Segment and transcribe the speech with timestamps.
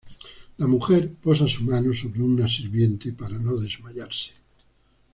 [0.57, 4.31] La mujer posa su mano sobre una sirviente para no desmayarse.